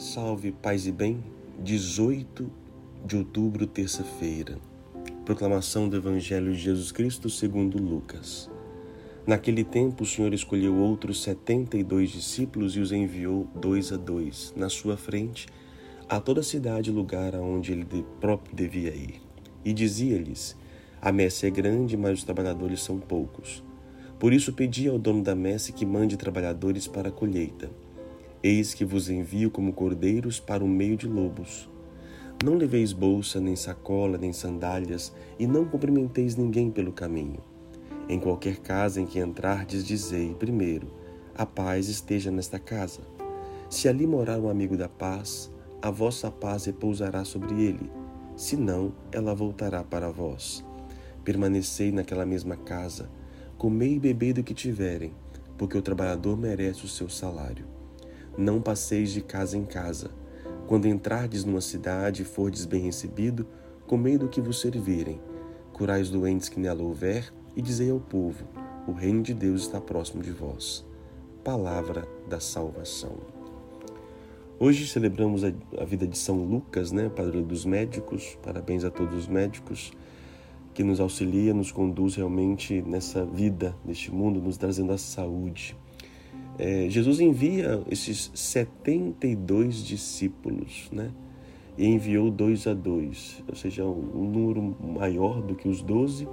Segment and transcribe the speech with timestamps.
[0.00, 1.22] Salve, paz e bem.
[1.62, 2.50] 18
[3.04, 4.56] de outubro, terça-feira.
[5.26, 8.50] Proclamação do Evangelho de Jesus Cristo segundo Lucas.
[9.26, 13.98] Naquele tempo, o Senhor escolheu outros setenta e dois discípulos e os enviou dois a
[13.98, 15.46] dois, na sua frente,
[16.08, 17.86] a toda a cidade lugar aonde ele
[18.22, 19.20] próprio devia ir.
[19.62, 20.56] E dizia-lhes:
[20.98, 23.62] A messe é grande, mas os trabalhadores são poucos.
[24.18, 27.70] Por isso pedi ao dono da messe que mande trabalhadores para a colheita.
[28.42, 31.68] Eis que vos envio como cordeiros para o meio de lobos.
[32.42, 37.40] Não leveis bolsa, nem sacola, nem sandálias, e não cumprimenteis ninguém pelo caminho.
[38.08, 40.86] Em qualquer casa em que entrardes, dizei, primeiro,
[41.34, 43.00] a paz esteja nesta casa.
[43.68, 47.92] Se ali morar um amigo da paz, a vossa paz repousará sobre ele,
[48.36, 50.64] senão ela voltará para vós.
[51.22, 53.10] Permanecei naquela mesma casa,
[53.58, 55.12] comei e bebei do que tiverem,
[55.58, 57.79] porque o trabalhador merece o seu salário.
[58.40, 60.10] Não passeis de casa em casa.
[60.66, 63.46] Quando entrardes numa cidade e fordes bem recebido,
[63.86, 65.20] comei do que vos servirem.
[65.74, 68.46] Curai os doentes que nela houver, e dizei ao povo:
[68.88, 70.86] O reino de Deus está próximo de vós.
[71.44, 73.18] Palavra da salvação.
[74.58, 75.52] Hoje celebramos a,
[75.84, 78.38] vida de São Lucas, né, padre dos médicos.
[78.42, 79.92] Parabéns a todos os médicos
[80.72, 85.76] que nos auxilia, nos conduz realmente nessa vida, neste mundo, nos trazendo a saúde
[86.62, 91.10] é, Jesus envia esses 72 discípulos, né?
[91.78, 96.28] E enviou dois a dois, ou seja, um, número maior do que os doze,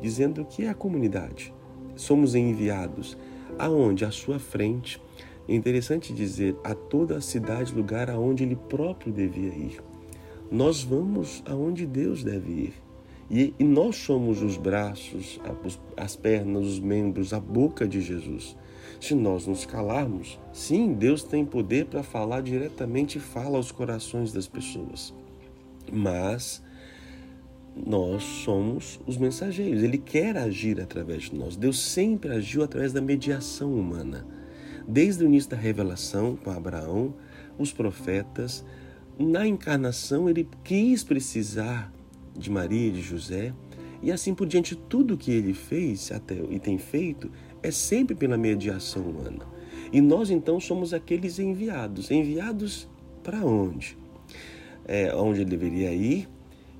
[0.00, 1.52] dizendo que é a comunidade.
[1.94, 3.18] Somos enviados
[3.58, 4.06] aonde?
[4.06, 4.98] À sua frente.
[5.46, 9.82] É interessante dizer a toda a cidade, lugar aonde ele próprio devia ir.
[10.50, 12.72] Nós vamos aonde Deus deve ir.
[13.30, 15.38] E, e nós somos os braços,
[15.98, 18.56] as pernas, os membros, a boca de Jesus.
[19.00, 24.32] Se nós nos calarmos, sim, Deus tem poder para falar diretamente e fala aos corações
[24.32, 25.14] das pessoas.
[25.92, 26.62] Mas
[27.76, 29.82] nós somos os mensageiros.
[29.82, 31.56] Ele quer agir através de nós.
[31.56, 34.26] Deus sempre agiu através da mediação humana.
[34.88, 37.14] Desde o início da revelação com Abraão,
[37.58, 38.64] os profetas,
[39.18, 41.92] na encarnação ele quis precisar
[42.34, 43.52] de Maria e de José,
[44.02, 47.30] e assim por diante tudo que ele fez até e tem feito
[47.62, 49.46] é sempre pela mediação humana.
[49.92, 52.10] E nós então somos aqueles enviados.
[52.10, 52.88] Enviados
[53.22, 53.96] para onde?
[54.86, 56.28] É, onde deveria ir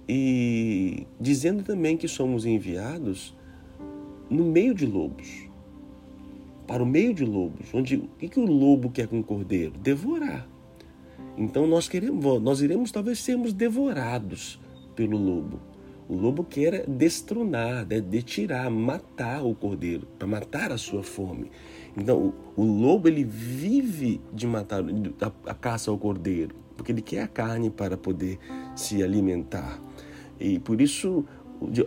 [0.09, 3.35] e dizendo também que somos enviados
[4.31, 5.47] no meio de lobos.
[6.67, 9.73] Para o meio de lobos, onde o que, que o lobo quer com o cordeiro?
[9.79, 10.49] Devorar.
[11.37, 14.61] Então nós queremos, nós iremos talvez sermos devorados
[14.95, 15.61] pelo lobo.
[16.09, 21.51] O lobo quer destronar, né, detirar, matar o cordeiro, para matar a sua fome.
[21.97, 24.85] Então, o, o, lobo ele vive de matar
[25.21, 28.39] a, a caça ao cordeiro, porque ele quer a carne para poder
[28.77, 29.81] se alimentar.
[30.39, 31.25] E por isso,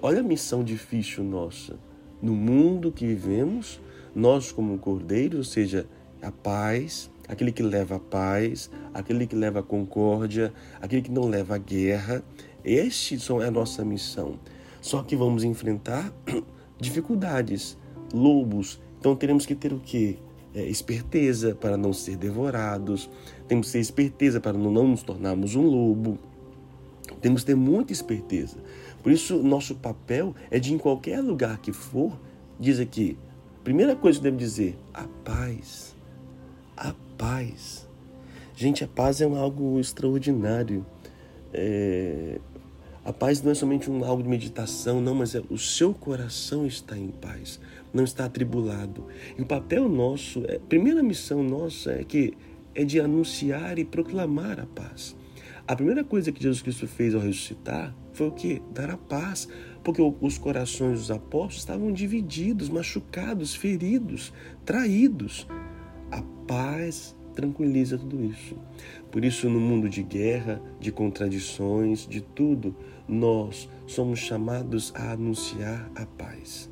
[0.01, 1.77] olha a missão difícil nossa.
[2.21, 3.79] No mundo que vivemos,
[4.13, 5.87] nós como cordeiros, ou seja,
[6.21, 11.29] a paz, aquele que leva a paz, aquele que leva a concórdia, aquele que não
[11.29, 12.23] leva a guerra,
[12.63, 14.39] este é a nossa missão.
[14.81, 16.13] Só que vamos enfrentar
[16.79, 17.77] dificuldades,
[18.13, 18.79] lobos.
[18.99, 20.17] Então teremos que ter o quê?
[20.53, 23.09] É, esperteza para não ser devorados.
[23.47, 26.17] Temos que ter esperteza para não nos tornarmos um lobo.
[27.21, 28.57] Temos que ter muita esperteza.
[29.01, 32.19] Por isso, nosso papel é de, em qualquer lugar que for,
[32.59, 33.17] diz aqui,
[33.63, 35.95] primeira coisa que deve dizer, a paz.
[36.75, 37.87] A paz.
[38.55, 40.85] Gente, a paz é algo extraordinário.
[41.53, 42.39] É,
[43.03, 46.65] a paz não é somente um algo de meditação, não, mas é o seu coração
[46.65, 47.59] está em paz,
[47.93, 49.05] não está atribulado.
[49.37, 52.33] E o papel nosso, é, a primeira missão nossa é que
[52.75, 55.15] é de anunciar e proclamar a paz.
[55.67, 58.61] A primeira coisa que Jesus Cristo fez ao ressuscitar foi o que?
[58.73, 59.47] Dar a paz,
[59.83, 64.33] porque os corações dos apóstolos estavam divididos, machucados, feridos,
[64.65, 65.47] traídos.
[66.11, 68.55] A paz tranquiliza tudo isso.
[69.09, 72.75] Por isso, no mundo de guerra, de contradições, de tudo,
[73.07, 76.69] nós somos chamados a anunciar a paz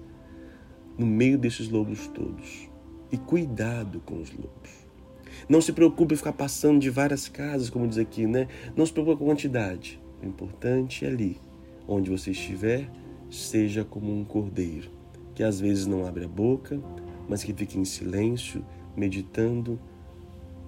[0.97, 2.69] no meio desses lobos todos.
[3.11, 4.87] E cuidado com os lobos.
[5.47, 8.47] Não se preocupe em ficar passando de várias casas, como diz aqui, né?
[8.75, 10.01] Não se preocupe com a quantidade.
[10.21, 11.39] O importante é ali,
[11.87, 12.89] onde você estiver,
[13.29, 14.89] seja como um cordeiro,
[15.33, 16.81] que às vezes não abre a boca,
[17.29, 18.65] mas que fica em silêncio,
[18.95, 19.79] meditando,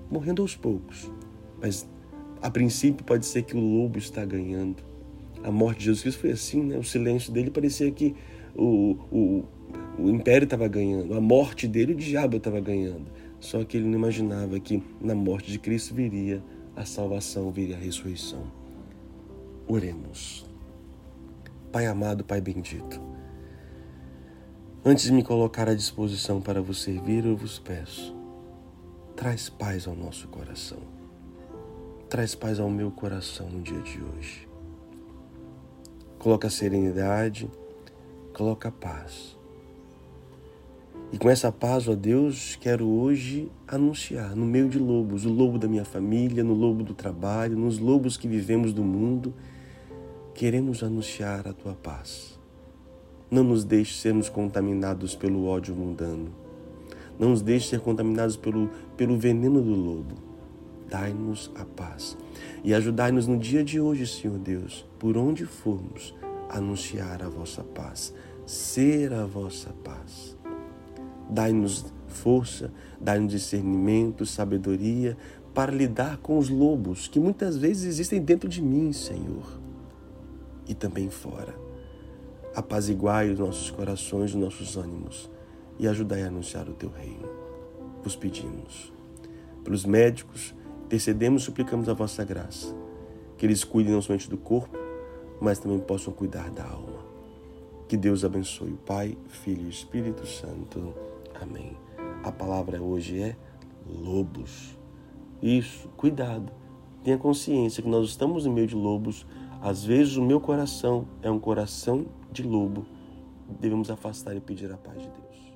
[0.10, 1.10] morrendo aos poucos.
[1.62, 1.88] Mas
[2.42, 4.78] a princípio pode ser que o lobo está ganhando.
[5.44, 6.78] A morte de Jesus Cristo foi assim, né?
[6.78, 8.16] O silêncio dele parecia que
[8.56, 9.46] o, o,
[9.98, 13.08] o império estava ganhando, a morte dele, o diabo estava ganhando.
[13.40, 16.44] Só que ele não imaginava que na morte de Cristo viria
[16.76, 18.44] a salvação, vire a ressurreição.
[19.68, 20.46] Oremos.
[21.72, 23.00] Pai amado, Pai bendito,
[24.84, 28.16] antes de me colocar à disposição para vos servir, eu vos peço,
[29.20, 30.78] traz paz ao nosso coração.
[32.10, 34.48] Traz paz ao meu coração no dia de hoje.
[36.18, 37.52] Coloca serenidade,
[38.34, 39.38] coloca paz.
[41.12, 45.60] E com essa paz, ó Deus, quero hoje anunciar no meio de lobos, o lobo
[45.60, 49.34] da minha família, no lobo do trabalho, nos lobos que vivemos do mundo,
[50.34, 52.40] queremos anunciar a tua paz.
[53.30, 56.49] Não nos deixe sermos contaminados pelo ódio mundano.
[57.20, 60.16] Não nos deixe ser contaminados pelo, pelo veneno do lobo.
[60.88, 62.18] Dai-nos a paz.
[62.64, 66.16] E ajudai-nos no dia de hoje, Senhor Deus, por onde formos,
[66.50, 68.14] anunciar a vossa paz,
[68.46, 70.36] ser a vossa paz.
[71.30, 75.16] Dai-nos força, dai-nos discernimento, sabedoria
[75.54, 79.60] para lidar com os lobos que muitas vezes existem dentro de mim, Senhor
[80.70, 81.54] e também fora.
[82.56, 85.30] Apaziguai os nossos corações, os nossos ânimos
[85.80, 87.28] e ajudai a anunciar o teu reino.
[88.04, 88.94] Vos pedimos.
[89.64, 90.54] Pelos médicos,
[90.86, 92.76] intercedemos e suplicamos a vossa graça,
[93.38, 94.78] que eles cuidem não somente do corpo,
[95.40, 97.00] mas também possam cuidar da alma.
[97.88, 100.94] Que Deus abençoe o Pai, Filho e Espírito Santo.
[101.42, 101.76] Amém.
[102.24, 103.36] A palavra hoje é
[103.88, 104.78] lobos.
[105.42, 106.52] Isso, cuidado.
[107.04, 109.26] Tenha consciência que nós estamos no meio de lobos
[109.62, 112.86] às vezes o meu coração é um coração de lobo.
[113.60, 115.49] Devemos afastar e pedir a paz de Deus.